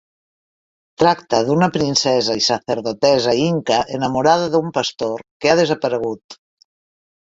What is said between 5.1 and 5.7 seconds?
que ha